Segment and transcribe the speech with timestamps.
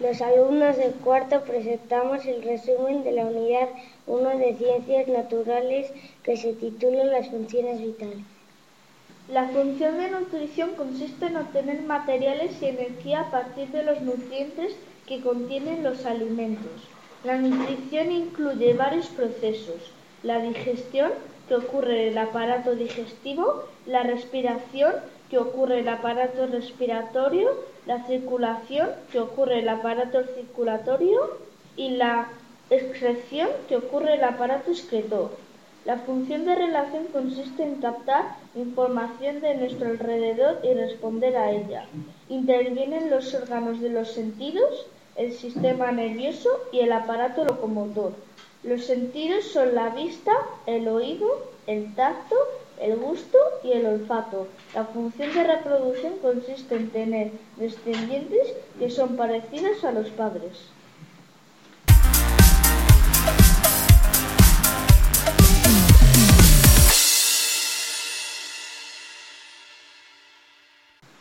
[0.00, 3.68] Los alumnos de cuarto presentamos el resumen de la unidad
[4.08, 5.92] 1 de Ciencias Naturales
[6.24, 8.24] que se titula Las funciones vitales.
[9.28, 14.74] La función de nutrición consiste en obtener materiales y energía a partir de los nutrientes
[15.06, 16.82] que contienen los alimentos.
[17.22, 19.92] La nutrición incluye varios procesos.
[20.24, 21.12] La digestión,
[21.48, 24.94] que ocurre en el aparato digestivo, la respiración,
[25.30, 27.50] que ocurre en el aparato respiratorio,
[27.86, 31.20] la circulación, que ocurre en el aparato circulatorio,
[31.76, 32.28] y la
[32.70, 35.30] excreción, que ocurre en el aparato excretor.
[35.84, 41.84] La función de relación consiste en captar información de nuestro alrededor y responder a ella.
[42.30, 44.86] Intervienen los órganos de los sentidos,
[45.16, 48.14] el sistema nervioso y el aparato locomotor.
[48.64, 50.32] Los sentidos son la vista,
[50.64, 51.28] el oído,
[51.66, 52.34] el tacto,
[52.80, 54.48] el gusto y el olfato.
[54.74, 60.70] La función de reproducción consiste en tener descendientes que son parecidos a los padres.